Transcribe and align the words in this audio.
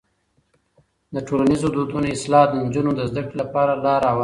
د 1.13 1.15
ټولنیزو 1.27 1.67
دودونو 1.75 2.07
اصلاح 2.15 2.43
د 2.49 2.53
نجونو 2.65 2.91
د 2.95 3.01
زده 3.09 3.21
کړې 3.27 3.35
لپاره 3.41 3.71
لاره 3.85 4.07
هواروي. 4.09 4.19